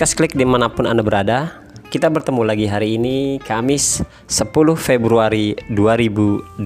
[0.00, 1.60] podcast klik di mana pun Anda berada
[1.92, 4.00] Kita bertemu lagi hari ini Kamis
[4.32, 6.56] 10 Februari 2022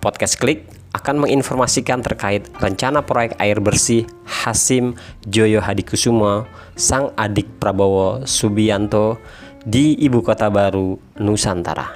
[0.00, 0.64] Podcast klik
[0.96, 4.96] akan menginformasikan terkait rencana proyek air bersih Hasim
[5.28, 6.48] Joyo Hadikusumo
[6.80, 9.20] Sang adik Prabowo Subianto
[9.60, 11.92] di Ibu Kota Baru Nusantara.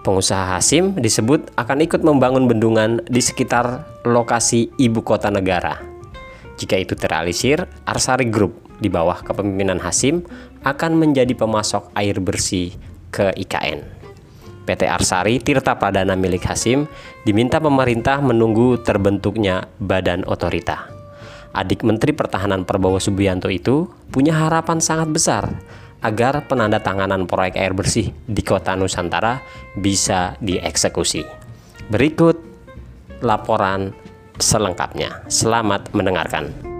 [0.00, 5.92] Pengusaha Hasim disebut akan ikut membangun bendungan di sekitar lokasi ibu kota negara.
[6.56, 10.26] Jika itu terrealisir, Arsari Group di bawah kepemimpinan Hasim
[10.66, 12.74] akan menjadi pemasok air bersih
[13.14, 14.02] ke IKN.
[14.62, 16.90] PT Arsari Tirta Pradana milik Hasim
[17.22, 20.90] diminta pemerintah menunggu terbentuknya badan otorita.
[21.52, 25.44] Adik Menteri Pertahanan Prabowo Subianto itu punya harapan sangat besar
[26.02, 29.44] agar penandatanganan proyek air bersih di kota Nusantara
[29.76, 31.22] bisa dieksekusi.
[31.92, 32.40] Berikut
[33.20, 33.94] laporan
[34.40, 35.28] selengkapnya.
[35.30, 36.71] Selamat mendengarkan.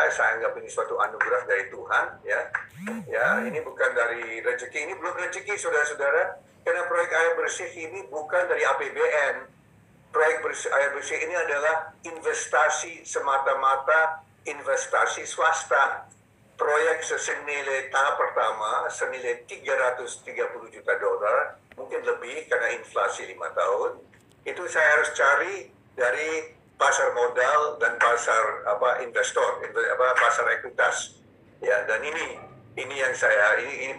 [0.00, 2.40] Pengusaha, saya anggap ini suatu anugerah dari Tuhan, ya.
[3.04, 6.40] Ya, ini bukan dari rezeki, ini belum rezeki, saudara-saudara.
[6.64, 9.36] Karena proyek air bersih ini bukan dari APBN.
[10.12, 16.08] Proyek bersih, air bersih ini adalah investasi semata-mata investasi swasta
[16.56, 20.24] proyek senilai tahap pertama senilai 330
[20.72, 24.00] juta dolar mungkin lebih karena inflasi lima tahun
[24.48, 25.54] itu saya harus cari
[25.92, 31.20] dari pasar modal dan pasar apa investor apa pasar ekuitas.
[31.60, 32.40] Ya dan ini
[32.80, 33.94] ini yang saya ini ini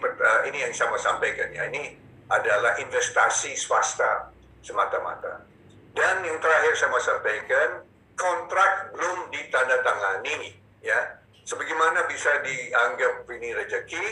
[0.50, 1.70] ini yang saya mau sampaikan ya.
[1.70, 1.94] Ini
[2.26, 4.34] adalah investasi swasta
[4.66, 5.46] semata-mata.
[5.94, 7.86] Dan yang terakhir saya mau sampaikan
[8.18, 11.22] kontrak belum ditandatangani ya.
[11.46, 14.06] Sebagaimana bisa dianggap ini rezeki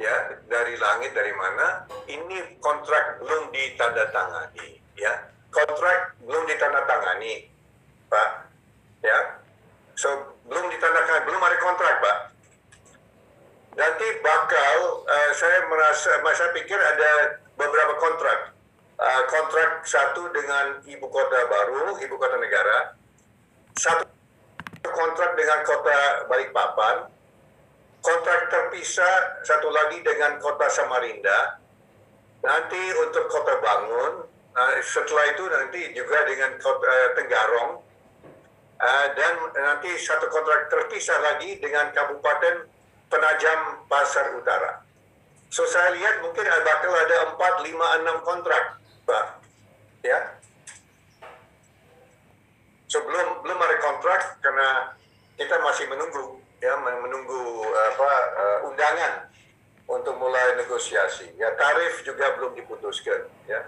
[0.00, 5.12] ya dari langit dari mana ini kontrak belum ditandatangani ya.
[5.50, 7.48] Kontrak belum ditandatangani
[8.10, 8.50] pak.
[9.00, 9.40] Ya.
[9.94, 12.18] So belum ditandatangani belum ada kontrak pak.
[13.78, 14.76] Nanti bakal
[15.06, 18.52] uh, saya merasa saya pikir ada beberapa kontrak.
[19.00, 22.98] Uh, kontrak satu dengan ibu kota baru ibu kota negara.
[23.78, 24.04] Satu
[24.84, 26.96] kontrak dengan kota Balikpapan.
[28.00, 31.60] Kontrak terpisah satu lagi dengan kota Samarinda.
[32.40, 34.24] Nanti untuk kota Bangun,
[34.56, 37.70] uh, setelah itu nanti juga dengan kota uh, Tenggarong,
[38.80, 42.64] uh, dan nanti satu kontrak terpisah lagi dengan Kabupaten
[43.12, 44.80] Penajam Pasar Utara.
[45.50, 49.26] So saya lihat mungkin bakal ada 4, 5, 6 kontrak, Pak.
[50.06, 50.38] Ya.
[52.86, 54.94] So belum belum ada kontrak karena
[55.38, 57.40] kita masih menunggu ya menunggu
[57.94, 59.30] apa uh, undangan
[59.90, 61.34] untuk mulai negosiasi.
[61.34, 63.66] Ya tarif juga belum diputuskan ya.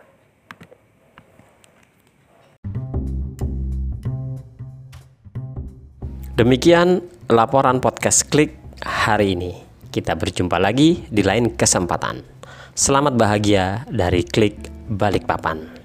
[6.42, 9.54] Demikian laporan podcast Klik hari ini.
[9.94, 12.18] Kita berjumpa lagi di lain kesempatan.
[12.74, 14.58] Selamat bahagia dari Klik
[14.90, 15.81] Balikpapan.